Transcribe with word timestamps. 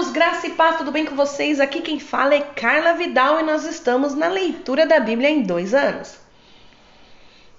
irmãos, 0.00 0.12
graça 0.12 0.46
e 0.46 0.50
paz, 0.50 0.78
tudo 0.78 0.90
bem 0.90 1.04
com 1.04 1.14
vocês? 1.14 1.60
Aqui 1.60 1.82
quem 1.82 2.00
fala 2.00 2.34
é 2.34 2.40
Carla 2.40 2.94
Vidal 2.94 3.38
e 3.38 3.42
nós 3.42 3.64
estamos 3.64 4.14
na 4.14 4.28
leitura 4.28 4.86
da 4.86 4.98
Bíblia 4.98 5.28
em 5.28 5.42
dois 5.42 5.74
anos. 5.74 6.18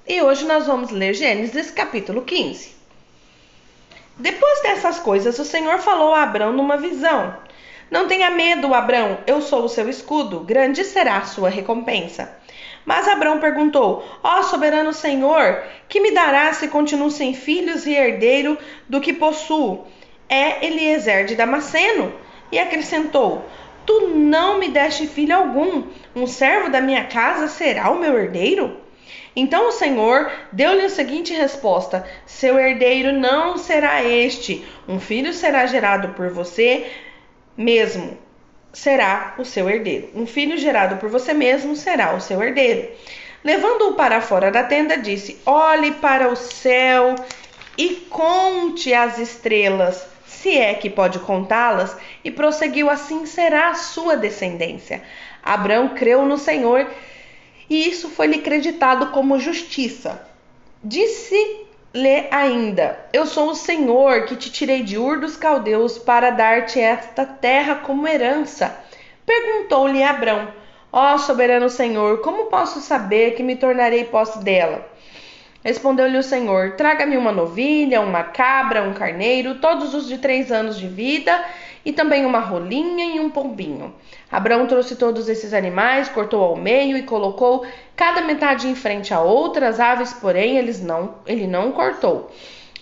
E 0.08 0.24
hoje 0.24 0.46
nós 0.46 0.66
vamos 0.66 0.90
ler 0.90 1.14
Gênesis 1.14 1.70
capítulo 1.70 2.24
15. 2.24 2.76
Depois 4.18 4.62
dessas 4.64 4.98
coisas, 4.98 5.38
o 5.38 5.46
Senhor 5.46 5.78
falou 5.80 6.16
a 6.16 6.24
Abrão 6.24 6.52
numa 6.52 6.78
visão: 6.78 7.36
Não 7.92 8.08
tenha 8.08 8.32
medo, 8.32 8.74
Abrão, 8.74 9.20
eu 9.28 9.40
sou 9.40 9.66
o 9.66 9.70
seu 9.70 9.88
escudo, 9.88 10.40
grande 10.40 10.84
será 10.84 11.18
a 11.18 11.26
sua 11.26 11.50
recompensa. 11.50 12.36
Mas 12.84 13.08
Abrão 13.08 13.40
perguntou: 13.40 14.04
Ó 14.24 14.40
oh, 14.40 14.44
soberano 14.44 14.94
Senhor, 14.94 15.64
que 15.88 16.00
me 16.00 16.10
dará 16.10 16.52
se 16.54 16.70
continuo 16.70 17.12
sem 17.12 17.36
filhos 17.36 17.86
e 17.86 17.94
herdeiro 17.94 18.58
do 18.90 19.00
que 19.00 19.14
possuo? 19.14 19.86
é 20.32 20.66
Eliezer 20.66 21.26
de 21.26 21.36
Damasceno. 21.36 22.14
E 22.52 22.60
acrescentou: 22.60 23.46
Tu 23.86 24.08
não 24.08 24.60
me 24.60 24.70
deste 24.70 25.08
filho 25.08 25.36
algum, 25.36 25.84
um 26.16 26.28
servo 26.28 26.70
da 26.70 26.82
minha 26.82 27.06
casa 27.06 27.48
será 27.48 27.90
o 27.90 28.00
meu 28.00 28.18
herdeiro? 28.18 28.82
Então 29.36 29.70
o 29.70 29.72
Senhor 29.72 30.30
deu-lhe 30.52 30.82
a 30.82 30.90
seguinte 30.90 31.34
resposta: 31.34 32.06
Seu 32.26 32.60
herdeiro 32.60 33.14
não 33.14 33.58
será 33.58 34.04
este, 34.04 34.66
um 34.88 35.00
filho 35.00 35.34
será 35.34 35.66
gerado 35.66 36.10
por 36.10 36.30
você 36.30 36.92
mesmo, 37.56 38.18
será 38.74 39.36
o 39.38 39.46
seu 39.46 39.70
herdeiro. 39.70 40.10
Um 40.14 40.26
filho 40.26 40.58
gerado 40.58 40.98
por 40.98 41.10
você 41.10 41.34
mesmo 41.34 41.76
será 41.76 42.14
o 42.14 42.22
seu 42.22 42.42
herdeiro. 42.44 42.90
Levando-o 43.44 43.94
para 43.94 44.22
fora 44.22 44.52
da 44.52 44.64
tenda, 44.64 44.98
disse: 44.98 45.40
Olhe 45.46 45.92
para 45.94 46.28
o 46.28 46.36
céu 46.36 47.16
e 47.78 47.96
conte 48.10 48.94
as 48.94 49.18
estrelas, 49.18 50.06
se 50.32 50.58
é 50.58 50.74
que 50.74 50.90
pode 50.90 51.20
contá-las, 51.20 51.96
e 52.24 52.32
prosseguiu 52.32 52.90
assim 52.90 53.26
será 53.26 53.70
a 53.70 53.76
sua 53.76 54.16
descendência. 54.16 55.04
Abraão 55.44 55.90
creu 55.90 56.26
no 56.26 56.38
Senhor 56.38 56.88
e 57.70 57.88
isso 57.88 58.10
foi-lhe 58.10 58.40
creditado 58.40 59.08
como 59.08 59.40
justiça. 59.40 60.26
Disse-lhe 60.84 62.28
ainda: 62.32 62.98
Eu 63.12 63.26
sou 63.26 63.50
o 63.50 63.56
Senhor 63.56 64.26
que 64.26 64.36
te 64.36 64.50
tirei 64.52 64.84
de 64.84 64.98
Ur 64.98 65.20
dos 65.20 65.36
Caldeus 65.36 65.98
para 65.98 66.32
dar-te 66.32 66.80
esta 66.80 67.26
terra 67.26 67.76
como 67.76 68.08
herança. 68.08 68.76
Perguntou-lhe 69.26 70.02
Abrão: 70.02 70.48
Ó 70.92 71.18
soberano 71.18 71.70
Senhor, 71.70 72.22
como 72.22 72.46
posso 72.46 72.80
saber 72.80 73.36
que 73.36 73.44
me 73.44 73.56
tornarei 73.58 74.06
posse 74.06 74.40
dela? 74.40 74.90
Respondeu-lhe 75.64 76.18
o 76.18 76.24
Senhor: 76.24 76.72
Traga-me 76.72 77.16
uma 77.18 77.32
novilha, 77.32 78.02
uma 78.02 78.24
cabra, 78.24 78.82
um 78.82 78.94
carneiro, 78.94 79.56
todos 79.56 79.94
os 79.94 80.08
de 80.08 80.18
três 80.18 80.52
anos 80.52 80.78
de 80.78 80.88
vida, 80.88 81.44
e 81.86 81.92
também 81.92 82.26
uma 82.26 82.40
rolinha 82.40 83.16
e 83.16 83.20
um 83.20 83.30
pombinho. 83.30 83.94
Abraão 84.32 84.66
trouxe 84.66 84.96
todos 84.96 85.30
esses 85.30 85.54
animais, 85.54 86.10
cortou 86.10 86.44
ao 86.44 86.56
meio 86.56 86.98
e 86.98 87.04
colocou 87.04 87.66
cada 87.96 88.22
metade 88.22 88.68
em 88.68 88.76
frente 88.76 89.14
à 89.14 89.22
outra. 89.22 89.68
As 89.68 89.80
aves, 89.80 90.14
porém, 90.14 90.58
eles 90.58 90.82
não, 90.82 91.16
ele 91.28 91.46
não 91.46 91.72
cortou. 91.72 92.32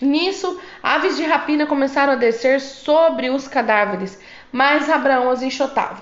Nisso, 0.02 0.58
aves 0.82 1.18
de 1.18 1.24
rapina 1.24 1.66
começaram 1.66 2.14
a 2.14 2.16
descer 2.16 2.62
sobre 2.62 3.30
os 3.30 3.50
cadáveres, 3.50 4.18
mas 4.50 4.90
Abraão 4.90 5.30
as 5.30 5.42
enxotava. 5.42 6.02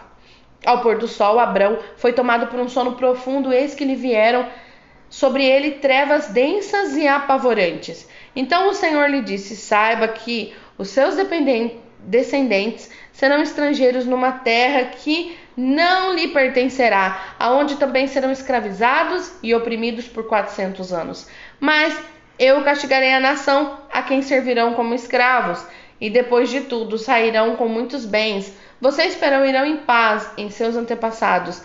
Ao 0.63 0.81
pôr 0.81 0.97
do 0.99 1.07
sol, 1.07 1.39
Abraão 1.39 1.79
foi 1.95 2.13
tomado 2.13 2.47
por 2.47 2.59
um 2.59 2.69
sono 2.69 2.93
profundo, 2.93 3.51
eis 3.51 3.73
que 3.73 3.85
lhe 3.85 3.95
vieram 3.95 4.45
sobre 5.09 5.45
ele 5.45 5.71
trevas 5.71 6.27
densas 6.27 6.95
e 6.95 7.07
apavorantes. 7.07 8.07
Então 8.35 8.69
o 8.69 8.73
Senhor 8.73 9.09
lhe 9.09 9.21
disse: 9.21 9.55
Saiba 9.55 10.07
que 10.07 10.53
os 10.77 10.89
seus 10.89 11.15
descendentes 11.99 12.89
serão 13.11 13.41
estrangeiros 13.41 14.05
numa 14.05 14.31
terra 14.31 14.85
que 14.85 15.37
não 15.57 16.13
lhe 16.13 16.27
pertencerá, 16.27 17.33
aonde 17.39 17.77
também 17.77 18.05
serão 18.05 18.31
escravizados 18.31 19.33
e 19.41 19.55
oprimidos 19.55 20.07
por 20.07 20.27
quatrocentos 20.27 20.93
anos. 20.93 21.27
Mas 21.59 21.99
eu 22.37 22.63
castigarei 22.63 23.11
a 23.11 23.19
nação 23.19 23.79
a 23.91 24.03
quem 24.03 24.21
servirão 24.21 24.75
como 24.75 24.93
escravos, 24.93 25.65
e 25.99 26.11
depois 26.11 26.51
de 26.51 26.61
tudo 26.61 26.99
sairão 26.99 27.55
com 27.55 27.67
muitos 27.67 28.05
bens. 28.05 28.53
Vocês 28.79 29.13
esperam 29.13 29.43
irão 29.43 29.65
em 29.65 29.77
paz 29.77 30.29
em 30.37 30.51
seus 30.51 30.75
antepassados, 30.75 31.63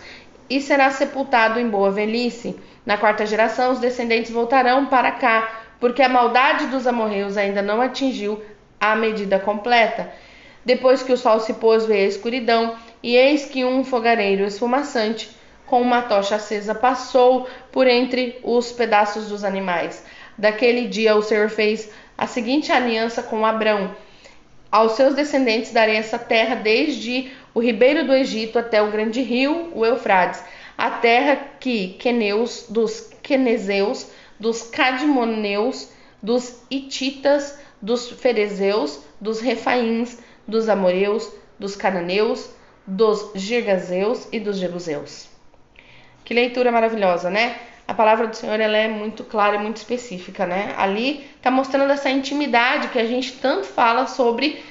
e 0.49 0.59
será 0.59 0.89
sepultado 0.89 1.59
em 1.59 1.69
boa 1.69 1.91
velhice. 1.91 2.59
Na 2.85 2.97
quarta 2.97 3.25
geração, 3.25 3.71
os 3.71 3.79
descendentes 3.79 4.31
voltarão 4.31 4.87
para 4.87 5.11
cá, 5.11 5.61
porque 5.79 6.01
a 6.01 6.09
maldade 6.09 6.67
dos 6.67 6.85
amorreus 6.85 7.37
ainda 7.37 7.61
não 7.61 7.81
atingiu 7.81 8.43
a 8.79 8.95
medida 8.95 9.39
completa. 9.39 10.11
Depois 10.65 11.01
que 11.01 11.13
o 11.13 11.17
sol 11.17 11.39
se 11.39 11.53
pôs, 11.53 11.85
veio 11.85 12.05
a 12.05 12.09
escuridão, 12.09 12.75
e 13.01 13.15
eis 13.15 13.45
que 13.45 13.63
um 13.63 13.83
fogareiro 13.83 14.45
esfumaçante, 14.45 15.29
com 15.65 15.81
uma 15.81 16.01
tocha 16.01 16.35
acesa, 16.35 16.75
passou 16.75 17.47
por 17.71 17.87
entre 17.87 18.39
os 18.43 18.71
pedaços 18.71 19.29
dos 19.29 19.43
animais. 19.43 20.05
Daquele 20.37 20.87
dia 20.87 21.15
o 21.15 21.21
Senhor 21.21 21.49
fez 21.49 21.89
a 22.17 22.27
seguinte 22.27 22.71
aliança 22.71 23.23
com 23.23 23.45
Abrão: 23.45 23.95
Aos 24.71 24.93
seus 24.93 25.15
descendentes 25.15 25.71
darei 25.71 25.95
essa 25.95 26.19
terra 26.19 26.55
desde 26.55 27.31
o 27.53 27.61
ribeiro 27.61 28.05
do 28.05 28.13
Egito 28.13 28.59
até 28.59 28.81
o 28.81 28.91
grande 28.91 29.21
rio, 29.21 29.71
o 29.73 29.85
Eufrates 29.85 30.43
a 30.77 30.89
terra 30.89 31.35
que 31.59 31.89
Queneus, 31.99 32.65
dos 32.69 33.11
Quenezeus, 33.21 34.07
dos 34.39 34.63
Cadmoneus, 34.63 35.89
dos 36.21 36.61
Ititas, 36.69 37.59
dos 37.81 38.09
Ferezeus, 38.09 38.99
dos 39.19 39.39
Refaíns, 39.39 40.19
dos 40.47 40.69
Amoreus, 40.69 41.31
dos 41.59 41.75
Cananeus, 41.75 42.49
dos 42.85 43.31
Girgazeus 43.35 44.27
e 44.31 44.39
dos 44.39 44.57
Jebuseus. 44.57 45.27
Que 46.25 46.33
leitura 46.33 46.71
maravilhosa, 46.71 47.29
né? 47.29 47.55
A 47.87 47.93
palavra 47.93 48.27
do 48.27 48.35
Senhor 48.35 48.59
ela 48.59 48.77
é 48.77 48.87
muito 48.87 49.23
clara 49.25 49.57
e 49.57 49.59
muito 49.59 49.77
específica, 49.77 50.45
né? 50.45 50.73
Ali 50.77 51.29
está 51.35 51.51
mostrando 51.51 51.91
essa 51.91 52.09
intimidade 52.09 52.87
que 52.89 52.99
a 52.99 53.05
gente 53.05 53.33
tanto 53.33 53.67
fala 53.67 54.07
sobre 54.07 54.63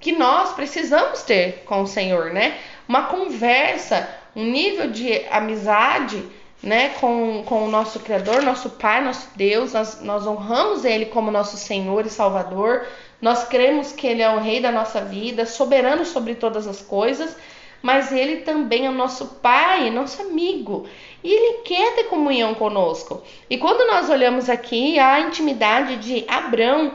que 0.00 0.12
nós 0.12 0.52
precisamos 0.52 1.22
ter 1.22 1.62
com 1.66 1.82
o 1.82 1.86
Senhor, 1.86 2.32
né? 2.32 2.58
Uma 2.88 3.04
conversa, 3.04 4.08
um 4.36 4.44
nível 4.44 4.90
de 4.90 5.24
amizade 5.30 6.22
né, 6.62 6.90
com, 7.00 7.42
com 7.44 7.64
o 7.64 7.70
nosso 7.70 8.00
Criador, 8.00 8.42
nosso 8.42 8.70
Pai, 8.70 9.02
nosso 9.02 9.30
Deus, 9.34 9.72
nós, 9.72 10.02
nós 10.02 10.26
honramos 10.26 10.84
Ele 10.84 11.06
como 11.06 11.30
nosso 11.30 11.56
Senhor 11.56 12.04
e 12.04 12.10
Salvador, 12.10 12.86
nós 13.20 13.44
cremos 13.44 13.92
que 13.92 14.06
Ele 14.06 14.20
é 14.20 14.28
o 14.28 14.38
Rei 14.38 14.60
da 14.60 14.70
nossa 14.70 15.00
vida, 15.00 15.46
soberano 15.46 16.04
sobre 16.04 16.34
todas 16.34 16.66
as 16.66 16.82
coisas, 16.82 17.34
mas 17.80 18.12
Ele 18.12 18.38
também 18.38 18.86
é 18.86 18.90
nosso 18.90 19.26
Pai, 19.42 19.88
nosso 19.90 20.20
amigo, 20.20 20.86
e 21.24 21.32
Ele 21.32 21.58
quer 21.62 21.94
ter 21.94 22.04
comunhão 22.04 22.54
conosco. 22.54 23.22
E 23.48 23.56
quando 23.56 23.86
nós 23.86 24.10
olhamos 24.10 24.50
aqui, 24.50 24.98
a 24.98 25.20
intimidade 25.20 25.96
de 25.96 26.24
Abraão 26.28 26.92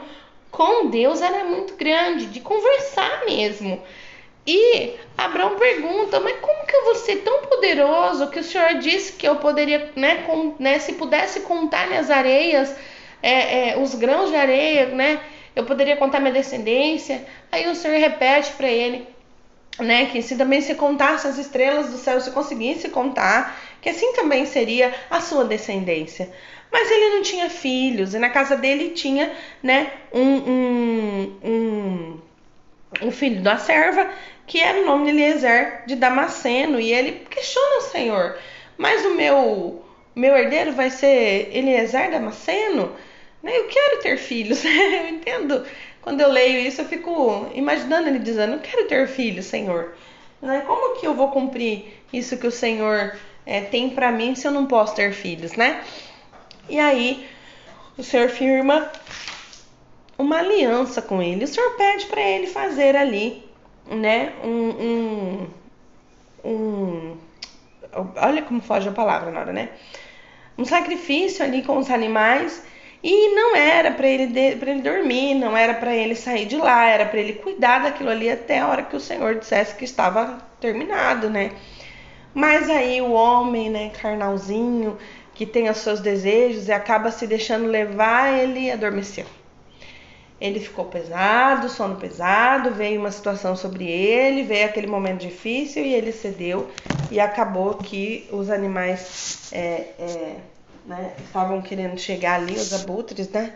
com 0.50 0.88
Deus 0.90 1.22
era 1.22 1.44
muito 1.44 1.74
grande, 1.74 2.26
de 2.26 2.40
conversar 2.40 3.24
mesmo. 3.24 3.82
E 4.46 4.96
Abraão 5.16 5.56
pergunta: 5.56 6.18
Mas 6.20 6.36
como 6.40 6.66
que 6.66 6.74
eu 6.74 6.84
vou 6.84 6.94
ser 6.96 7.16
tão 7.16 7.42
poderoso 7.42 8.28
que 8.28 8.40
o 8.40 8.44
Senhor 8.44 8.74
disse 8.74 9.12
que 9.12 9.26
eu 9.26 9.36
poderia, 9.36 9.92
né, 9.94 10.22
com, 10.26 10.54
né 10.58 10.78
se 10.78 10.94
pudesse 10.94 11.40
contar 11.40 11.88
minhas 11.88 12.10
areias, 12.10 12.74
é, 13.22 13.70
é, 13.70 13.78
os 13.78 13.94
grãos 13.94 14.30
de 14.30 14.36
areia, 14.36 14.86
né, 14.86 15.20
eu 15.54 15.64
poderia 15.64 15.96
contar 15.96 16.18
minha 16.18 16.32
descendência? 16.32 17.24
Aí 17.52 17.68
o 17.68 17.74
Senhor 17.74 17.98
repete 17.98 18.52
para 18.52 18.68
ele, 18.68 19.06
né, 19.78 20.06
que 20.06 20.20
se 20.22 20.36
também 20.36 20.60
se 20.60 20.74
contasse 20.74 21.28
as 21.28 21.38
estrelas 21.38 21.90
do 21.90 21.98
céu, 21.98 22.20
se 22.20 22.32
conseguisse 22.32 22.88
contar, 22.88 23.56
que 23.80 23.88
assim 23.88 24.12
também 24.14 24.44
seria 24.44 24.92
a 25.08 25.20
sua 25.20 25.44
descendência. 25.44 26.30
Mas 26.70 26.90
ele 26.90 27.16
não 27.16 27.22
tinha 27.22 27.50
filhos, 27.50 28.14
e 28.14 28.18
na 28.18 28.30
casa 28.30 28.56
dele 28.56 28.90
tinha, 28.90 29.32
né, 29.62 29.92
um, 30.12 30.22
um, 30.22 31.38
um, 31.44 32.21
um 33.00 33.10
filho 33.10 33.40
da 33.40 33.56
serva 33.56 34.10
que 34.46 34.60
era 34.60 34.80
o 34.80 34.86
nome 34.86 35.04
de 35.04 35.10
Eliezer 35.10 35.82
de 35.86 35.94
Damasceno, 35.94 36.80
e 36.80 36.92
ele 36.92 37.24
questiona 37.30 37.78
o 37.78 37.82
Senhor, 37.82 38.36
mas 38.76 39.04
o 39.06 39.14
meu 39.14 39.84
meu 40.14 40.36
herdeiro 40.36 40.72
vai 40.72 40.90
ser 40.90 41.48
Eliezer 41.56 42.10
Damasceno? 42.10 42.92
Né? 43.42 43.56
Eu 43.56 43.66
quero 43.66 44.00
ter 44.02 44.18
filhos, 44.18 44.62
eu 44.64 45.08
entendo. 45.08 45.64
Quando 46.02 46.20
eu 46.20 46.30
leio 46.30 46.60
isso, 46.60 46.82
eu 46.82 46.86
fico 46.86 47.50
imaginando 47.54 48.08
ele 48.08 48.18
dizendo: 48.18 48.54
Eu 48.54 48.60
quero 48.60 48.86
ter 48.86 49.08
filhos, 49.08 49.46
Senhor. 49.46 49.94
Né? 50.40 50.62
Como 50.66 51.00
que 51.00 51.06
eu 51.06 51.14
vou 51.14 51.30
cumprir 51.30 52.02
isso 52.12 52.36
que 52.36 52.46
o 52.46 52.50
Senhor 52.50 53.16
é, 53.46 53.60
tem 53.60 53.90
para 53.90 54.10
mim 54.10 54.34
se 54.34 54.46
eu 54.46 54.52
não 54.52 54.66
posso 54.66 54.94
ter 54.94 55.12
filhos, 55.12 55.52
né? 55.52 55.82
E 56.68 56.78
aí 56.78 57.26
o 57.96 58.02
Senhor 58.02 58.28
firma 58.28 58.90
uma 60.22 60.38
aliança 60.38 61.02
com 61.02 61.22
ele. 61.22 61.44
O 61.44 61.48
Senhor 61.48 61.76
pede 61.76 62.06
para 62.06 62.20
ele 62.20 62.46
fazer 62.46 62.96
ali 62.96 63.44
né, 63.86 64.32
um, 64.44 65.48
um, 66.44 66.50
um, 66.50 67.16
olha 68.16 68.42
como 68.42 68.60
foge 68.60 68.88
a 68.88 68.92
palavra 68.92 69.30
na 69.30 69.40
hora, 69.40 69.52
né? 69.52 69.70
Um 70.56 70.64
sacrifício 70.64 71.44
ali 71.44 71.62
com 71.62 71.78
os 71.78 71.90
animais 71.90 72.62
E 73.02 73.34
não 73.34 73.56
era 73.56 73.90
para 73.90 74.06
ele, 74.06 74.56
para 74.56 74.70
ele 74.70 74.82
dormir, 74.82 75.34
não 75.34 75.56
era 75.56 75.74
para 75.74 75.94
ele 75.94 76.14
sair 76.14 76.46
de 76.46 76.56
lá, 76.56 76.86
era 76.86 77.06
para 77.06 77.18
ele 77.18 77.32
cuidar 77.34 77.80
daquilo 77.82 78.10
ali 78.10 78.30
até 78.30 78.60
a 78.60 78.68
hora 78.68 78.82
que 78.84 78.94
o 78.94 79.00
Senhor 79.00 79.34
dissesse 79.34 79.74
que 79.74 79.84
estava 79.84 80.38
terminado, 80.60 81.28
né? 81.28 81.50
Mas 82.32 82.70
aí 82.70 83.00
o 83.02 83.12
homem, 83.12 83.68
né, 83.70 83.90
carnalzinho, 84.00 84.96
que 85.34 85.44
tem 85.44 85.68
os 85.68 85.78
seus 85.78 86.00
desejos 86.00 86.68
e 86.68 86.72
acaba 86.72 87.10
se 87.10 87.26
deixando 87.26 87.66
levar, 87.66 88.38
ele 88.38 88.70
adormeceu. 88.70 89.26
Ele 90.42 90.58
ficou 90.58 90.86
pesado, 90.86 91.68
sono 91.68 91.94
pesado, 91.94 92.72
veio 92.72 92.98
uma 92.98 93.12
situação 93.12 93.54
sobre 93.54 93.88
ele, 93.88 94.42
veio 94.42 94.66
aquele 94.66 94.88
momento 94.88 95.20
difícil 95.20 95.84
e 95.84 95.94
ele 95.94 96.10
cedeu 96.10 96.68
e 97.12 97.20
acabou 97.20 97.74
que 97.74 98.28
os 98.32 98.50
animais 98.50 99.50
é, 99.52 99.86
é, 100.00 100.36
né, 100.84 101.14
estavam 101.24 101.62
querendo 101.62 101.96
chegar 101.96 102.40
ali, 102.40 102.54
os 102.54 102.72
abutres, 102.72 103.28
né? 103.28 103.52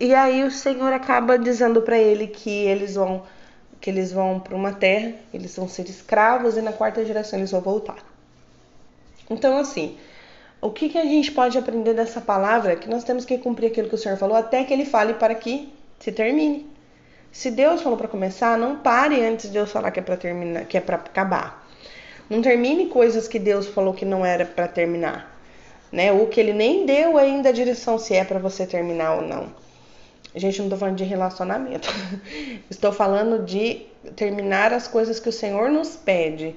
E 0.00 0.12
aí 0.12 0.42
o 0.42 0.50
Senhor 0.50 0.92
acaba 0.92 1.38
dizendo 1.38 1.80
para 1.80 1.96
ele 1.96 2.26
que 2.26 2.50
eles 2.50 2.96
vão 2.96 3.22
que 3.80 3.88
eles 3.88 4.12
vão 4.12 4.40
para 4.40 4.56
uma 4.56 4.72
terra, 4.72 5.12
eles 5.32 5.54
vão 5.56 5.68
ser 5.68 5.88
escravos 5.88 6.56
e 6.56 6.60
na 6.60 6.72
quarta 6.72 7.04
geração 7.04 7.38
eles 7.38 7.52
vão 7.52 7.60
voltar. 7.60 7.98
Então 9.30 9.56
assim, 9.58 9.96
o 10.62 10.70
que, 10.70 10.88
que 10.88 10.96
a 10.96 11.04
gente 11.04 11.32
pode 11.32 11.58
aprender 11.58 11.92
dessa 11.92 12.20
palavra? 12.20 12.76
Que 12.76 12.88
nós 12.88 13.02
temos 13.02 13.24
que 13.24 13.36
cumprir 13.36 13.66
aquilo 13.66 13.88
que 13.88 13.96
o 13.96 13.98
Senhor 13.98 14.16
falou 14.16 14.36
até 14.36 14.62
que 14.62 14.72
ele 14.72 14.84
fale 14.84 15.14
para 15.14 15.34
que 15.34 15.72
se 15.98 16.12
termine. 16.12 16.70
Se 17.32 17.50
Deus 17.50 17.82
falou 17.82 17.98
para 17.98 18.06
começar, 18.06 18.56
não 18.56 18.76
pare 18.76 19.20
antes 19.24 19.46
de 19.46 19.54
Deus 19.54 19.72
falar 19.72 19.90
que 19.90 19.98
é 19.98 20.02
para 20.02 20.16
terminar, 20.16 20.64
que 20.66 20.78
é 20.78 20.80
para 20.80 20.96
acabar. 20.96 21.68
Não 22.30 22.40
termine 22.40 22.86
coisas 22.86 23.26
que 23.26 23.40
Deus 23.40 23.66
falou 23.66 23.92
que 23.92 24.04
não 24.04 24.24
era 24.24 24.46
para 24.46 24.68
terminar, 24.68 25.36
né? 25.90 26.12
Ou 26.12 26.28
que 26.28 26.38
ele 26.38 26.52
nem 26.52 26.86
deu 26.86 27.18
ainda 27.18 27.48
a 27.48 27.52
direção 27.52 27.98
se 27.98 28.14
é 28.14 28.22
para 28.22 28.38
você 28.38 28.64
terminar 28.64 29.16
ou 29.16 29.22
não. 29.22 29.52
Gente, 30.32 30.58
não 30.58 30.66
estou 30.66 30.78
falando 30.78 30.96
de 30.96 31.04
relacionamento. 31.04 31.88
Estou 32.70 32.92
falando 32.92 33.44
de 33.44 33.82
terminar 34.14 34.72
as 34.72 34.86
coisas 34.86 35.18
que 35.18 35.28
o 35.28 35.32
Senhor 35.32 35.70
nos 35.70 35.96
pede, 35.96 36.54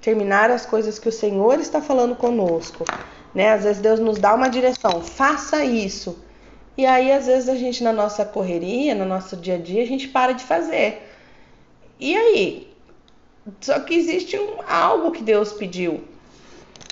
terminar 0.00 0.48
as 0.48 0.64
coisas 0.64 0.98
que 0.98 1.08
o 1.08 1.12
Senhor 1.12 1.58
está 1.58 1.82
falando 1.82 2.14
conosco 2.14 2.84
né? 3.34 3.52
Às 3.52 3.64
vezes 3.64 3.82
Deus 3.82 4.00
nos 4.00 4.18
dá 4.18 4.34
uma 4.34 4.48
direção, 4.48 5.00
faça 5.00 5.64
isso. 5.64 6.18
E 6.76 6.86
aí, 6.86 7.10
às 7.10 7.26
vezes, 7.26 7.48
a 7.48 7.56
gente, 7.56 7.82
na 7.82 7.92
nossa 7.92 8.24
correria, 8.24 8.94
no 8.94 9.04
nosso 9.04 9.36
dia 9.36 9.56
a 9.56 9.58
dia, 9.58 9.82
a 9.82 9.86
gente 9.86 10.08
para 10.08 10.32
de 10.32 10.44
fazer. 10.44 11.02
E 11.98 12.16
aí? 12.16 12.68
Só 13.60 13.80
que 13.80 13.94
existe 13.94 14.38
um, 14.38 14.58
algo 14.68 15.10
que 15.10 15.22
Deus 15.22 15.52
pediu. 15.52 16.04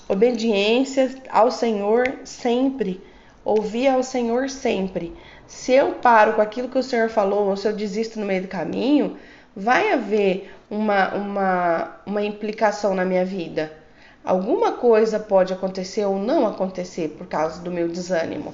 Obediência 0.08 1.14
ao 1.30 1.50
Senhor 1.50 2.18
sempre. 2.24 3.00
Ouvir 3.44 3.88
ao 3.88 4.02
Senhor 4.02 4.50
sempre. 4.50 5.14
Se 5.46 5.72
eu 5.72 5.92
paro 5.92 6.32
com 6.32 6.42
aquilo 6.42 6.68
que 6.68 6.78
o 6.78 6.82
Senhor 6.82 7.08
falou, 7.08 7.48
ou 7.48 7.56
se 7.56 7.68
eu 7.68 7.72
desisto 7.72 8.18
no 8.18 8.26
meio 8.26 8.42
do 8.42 8.48
caminho, 8.48 9.16
vai 9.54 9.92
haver 9.92 10.52
uma, 10.68 11.14
uma, 11.14 11.96
uma 12.04 12.22
implicação 12.22 12.92
na 12.92 13.04
minha 13.04 13.24
vida 13.24 13.85
alguma 14.26 14.72
coisa 14.72 15.20
pode 15.20 15.52
acontecer 15.52 16.04
ou 16.04 16.18
não 16.18 16.48
acontecer 16.48 17.10
por 17.16 17.28
causa 17.28 17.62
do 17.62 17.70
meu 17.70 17.86
desânimo. 17.86 18.52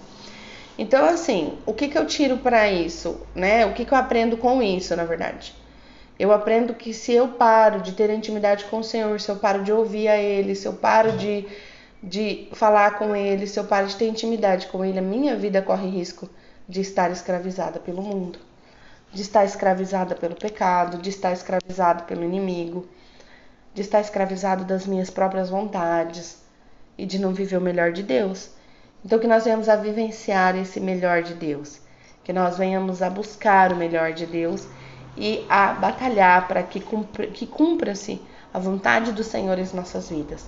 Então, 0.77 1.07
assim, 1.07 1.59
o 1.65 1.73
que, 1.73 1.89
que 1.89 1.97
eu 1.97 2.07
tiro 2.07 2.37
para 2.37 2.71
isso, 2.71 3.19
né? 3.35 3.65
O 3.65 3.73
que, 3.73 3.87
que 3.87 3.93
eu 3.93 3.99
aprendo 3.99 4.37
com 4.37 4.63
isso, 4.63 4.95
na 4.95 5.05
verdade? 5.05 5.55
Eu 6.19 6.31
aprendo 6.31 6.75
que 6.75 6.93
se 6.93 7.13
eu 7.13 7.27
paro 7.29 7.81
de 7.81 7.93
ter 7.93 8.11
intimidade 8.11 8.65
com 8.65 8.81
o 8.81 8.85
Senhor, 8.85 9.19
se 9.19 9.31
eu 9.31 9.37
paro 9.37 9.65
de 9.65 9.73
ouvir 9.73 10.09
a 10.09 10.17
Ele, 10.17 10.55
se 10.55 10.67
eu 10.67 10.75
paro 10.75 11.13
de, 11.13 11.47
de 12.03 12.49
falar 12.53 12.99
com 12.99 13.17
Ele, 13.17 13.47
se 13.47 13.59
eu 13.59 13.65
paro 13.65 13.87
de 13.87 13.97
ter 13.97 14.07
intimidade 14.07 14.67
com 14.67 14.85
Ele, 14.85 14.99
a 14.99 15.03
minha 15.03 15.35
vida 15.37 15.63
corre 15.63 15.89
risco 15.89 16.29
de 16.69 16.83
estar 16.83 17.11
escravizada 17.11 17.81
pelo 17.81 18.03
mundo, 18.03 18.39
de 19.11 19.23
estar 19.23 19.45
escravizada 19.45 20.15
pelo 20.15 20.37
pecado, 20.37 20.99
de 20.99 21.09
estar 21.09 21.33
escravizada 21.33 22.03
pelo 22.05 22.23
inimigo 22.23 22.87
de 23.75 23.81
estar 23.81 24.01
escravizado 24.01 24.65
das 24.65 24.87
minhas 24.87 25.11
próprias 25.11 25.51
vontades 25.51 26.43
e 26.97 27.07
de 27.07 27.19
não 27.19 27.33
viver 27.33 27.57
o 27.57 27.61
melhor 27.61 27.93
de 27.93 28.03
Deus. 28.03 28.51
Então, 29.05 29.19
que 29.19 29.27
nós 29.27 29.45
venhamos 29.45 29.69
a 29.69 29.77
vivenciar 29.77 30.57
esse 30.57 30.79
melhor 30.79 31.23
de 31.23 31.35
Deus, 31.35 31.81
que 32.23 32.33
nós 32.33 32.57
venhamos 32.57 33.03
a 33.03 33.11
buscar 33.11 33.73
o 33.73 33.77
melhor 33.77 34.13
de 34.13 34.27
Deus 34.27 34.67
e 35.17 35.45
a 35.49 35.73
batalhar 35.73 36.47
para 36.47 36.63
que, 36.63 36.81
cumpra, 36.81 37.27
que 37.27 37.47
cumpra-se 37.47 38.21
a 38.53 38.59
vontade 38.59 39.13
do 39.13 39.25
Senhor 39.25 39.59
em 39.59 39.67
nossas 39.75 40.09
vidas. 40.09 40.47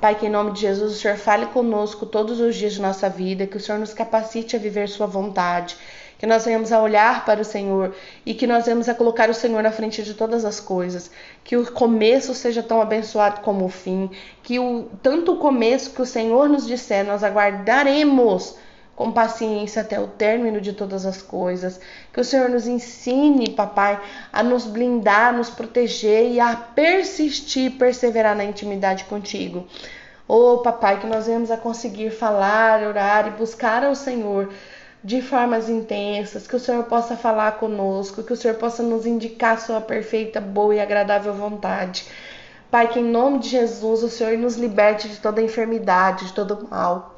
Pai, 0.00 0.14
que 0.14 0.26
em 0.26 0.30
nome 0.30 0.52
de 0.52 0.60
Jesus 0.60 0.92
o 0.92 0.94
Senhor 0.96 1.16
fale 1.16 1.46
conosco 1.46 2.06
todos 2.06 2.38
os 2.38 2.54
dias 2.54 2.74
de 2.74 2.80
nossa 2.80 3.08
vida, 3.08 3.48
que 3.48 3.56
o 3.56 3.60
Senhor 3.60 3.78
nos 3.78 3.92
capacite 3.92 4.54
a 4.54 4.58
viver 4.58 4.88
Sua 4.88 5.08
vontade, 5.08 5.76
que 6.16 6.24
nós 6.24 6.44
venhamos 6.44 6.70
a 6.70 6.80
olhar 6.80 7.24
para 7.24 7.40
o 7.40 7.44
Senhor 7.44 7.92
e 8.24 8.32
que 8.32 8.46
nós 8.46 8.66
venhamos 8.66 8.88
a 8.88 8.94
colocar 8.94 9.28
o 9.28 9.34
Senhor 9.34 9.60
na 9.60 9.72
frente 9.72 10.04
de 10.04 10.14
todas 10.14 10.44
as 10.44 10.60
coisas, 10.60 11.10
que 11.42 11.56
o 11.56 11.72
começo 11.72 12.32
seja 12.32 12.62
tão 12.62 12.80
abençoado 12.80 13.40
como 13.40 13.64
o 13.64 13.68
fim, 13.68 14.08
que 14.44 14.60
o 14.60 14.88
tanto 15.02 15.32
o 15.32 15.38
começo 15.38 15.90
que 15.90 16.02
o 16.02 16.06
Senhor 16.06 16.48
nos 16.48 16.64
disser, 16.64 17.04
nós 17.04 17.24
aguardaremos 17.24 18.54
com 18.98 19.12
paciência 19.12 19.82
até 19.82 20.00
o 20.00 20.08
término 20.08 20.60
de 20.60 20.72
todas 20.72 21.06
as 21.06 21.22
coisas. 21.22 21.80
Que 22.12 22.20
o 22.20 22.24
Senhor 22.24 22.48
nos 22.48 22.66
ensine, 22.66 23.50
papai, 23.50 23.96
a 24.32 24.42
nos 24.42 24.64
blindar, 24.64 25.32
nos 25.32 25.48
proteger 25.48 26.32
e 26.32 26.40
a 26.40 26.56
persistir, 26.56 27.78
perseverar 27.78 28.34
na 28.34 28.42
intimidade 28.42 29.04
contigo. 29.04 29.68
Oh, 30.26 30.58
papai, 30.58 30.98
que 30.98 31.06
nós 31.06 31.26
venhamos 31.26 31.52
a 31.52 31.56
conseguir 31.56 32.10
falar, 32.10 32.82
orar 32.82 33.28
e 33.28 33.30
buscar 33.30 33.84
ao 33.84 33.94
Senhor 33.94 34.52
de 35.04 35.22
formas 35.22 35.68
intensas, 35.68 36.48
que 36.48 36.56
o 36.56 36.60
Senhor 36.60 36.82
possa 36.86 37.16
falar 37.16 37.52
conosco, 37.52 38.24
que 38.24 38.32
o 38.32 38.36
Senhor 38.36 38.56
possa 38.56 38.82
nos 38.82 39.06
indicar 39.06 39.60
sua 39.60 39.80
perfeita, 39.80 40.40
boa 40.40 40.74
e 40.74 40.80
agradável 40.80 41.32
vontade. 41.32 42.04
Pai, 42.68 42.88
que 42.88 42.98
em 42.98 43.04
nome 43.04 43.38
de 43.38 43.48
Jesus 43.50 44.02
o 44.02 44.08
Senhor 44.08 44.36
nos 44.36 44.56
liberte 44.56 45.08
de 45.08 45.20
toda 45.20 45.40
enfermidade, 45.40 46.26
de 46.26 46.32
todo 46.32 46.66
mal. 46.68 47.17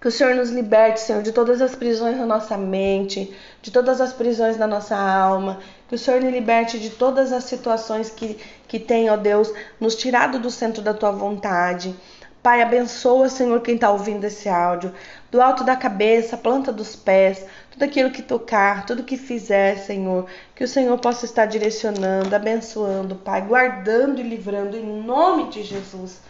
Que 0.00 0.08
o 0.08 0.12
Senhor 0.12 0.34
nos 0.34 0.50
liberte, 0.50 1.00
Senhor, 1.00 1.22
de 1.22 1.32
todas 1.32 1.62
as 1.62 1.74
prisões 1.74 2.18
da 2.18 2.26
nossa 2.26 2.56
mente, 2.56 3.34
de 3.62 3.70
todas 3.70 4.00
as 4.00 4.12
prisões 4.12 4.56
da 4.56 4.66
nossa 4.66 4.94
alma. 4.96 5.58
Que 5.88 5.94
o 5.94 5.98
Senhor 5.98 6.20
nos 6.20 6.32
liberte 6.32 6.78
de 6.78 6.90
todas 6.90 7.32
as 7.32 7.44
situações 7.44 8.10
que, 8.10 8.38
que 8.68 8.78
tem, 8.78 9.08
ó 9.08 9.16
Deus, 9.16 9.52
nos 9.80 9.96
tirado 9.96 10.38
do 10.38 10.50
centro 10.50 10.82
da 10.82 10.92
tua 10.92 11.10
vontade. 11.12 11.94
Pai, 12.42 12.62
abençoa, 12.62 13.28
Senhor, 13.28 13.60
quem 13.60 13.74
está 13.74 13.90
ouvindo 13.90 14.22
esse 14.22 14.48
áudio, 14.48 14.94
do 15.32 15.42
alto 15.42 15.64
da 15.64 15.74
cabeça, 15.74 16.36
planta 16.36 16.72
dos 16.72 16.94
pés, 16.94 17.44
tudo 17.72 17.82
aquilo 17.82 18.12
que 18.12 18.22
tocar, 18.22 18.86
tudo 18.86 19.02
que 19.02 19.16
fizer, 19.16 19.78
Senhor, 19.78 20.26
que 20.54 20.62
o 20.62 20.68
Senhor 20.68 20.96
possa 20.98 21.24
estar 21.24 21.46
direcionando, 21.46 22.36
abençoando, 22.36 23.16
Pai, 23.16 23.42
guardando 23.42 24.20
e 24.20 24.22
livrando 24.22 24.76
em 24.76 25.02
nome 25.02 25.50
de 25.50 25.64
Jesus. 25.64 26.20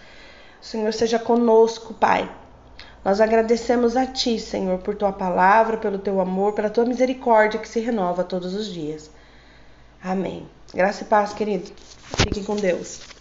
O 0.62 0.64
Senhor 0.64 0.92
seja 0.94 1.18
conosco, 1.18 1.92
Pai. 1.92 2.26
Nós 3.06 3.20
agradecemos 3.20 3.96
a 3.96 4.04
Ti, 4.04 4.36
Senhor, 4.40 4.78
por 4.78 4.96
Tua 4.96 5.12
palavra, 5.12 5.76
pelo 5.76 5.96
Teu 5.96 6.20
amor, 6.20 6.54
pela 6.54 6.68
Tua 6.68 6.84
misericórdia 6.84 7.60
que 7.60 7.68
se 7.68 7.78
renova 7.78 8.25
todos 8.25 8.52
os 8.52 8.66
dias. 8.66 9.08
Amém. 10.02 10.44
Graça 10.75 11.04
e 11.04 11.06
paz, 11.06 11.32
querido. 11.32 11.70
Fiquem 12.18 12.42
com 12.42 12.56
Deus. 12.56 13.15